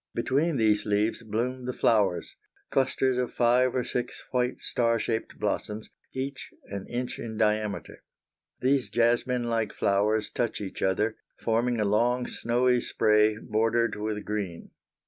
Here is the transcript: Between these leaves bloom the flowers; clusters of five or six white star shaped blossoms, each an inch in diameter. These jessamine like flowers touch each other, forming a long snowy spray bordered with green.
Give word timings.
Between 0.15 0.57
these 0.57 0.83
leaves 0.83 1.21
bloom 1.21 1.65
the 1.67 1.73
flowers; 1.73 2.35
clusters 2.71 3.17
of 3.17 3.31
five 3.35 3.75
or 3.75 3.83
six 3.83 4.23
white 4.31 4.57
star 4.57 4.97
shaped 4.97 5.37
blossoms, 5.37 5.91
each 6.11 6.49
an 6.65 6.87
inch 6.87 7.19
in 7.19 7.37
diameter. 7.37 8.01
These 8.61 8.89
jessamine 8.89 9.47
like 9.47 9.71
flowers 9.71 10.31
touch 10.31 10.59
each 10.59 10.81
other, 10.81 11.17
forming 11.39 11.79
a 11.79 11.85
long 11.85 12.25
snowy 12.25 12.81
spray 12.81 13.37
bordered 13.37 13.95
with 13.95 14.25
green. 14.25 14.71